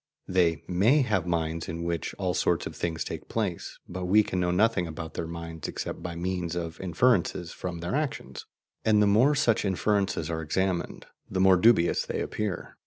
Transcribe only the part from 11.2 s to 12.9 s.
the more dubious they appear.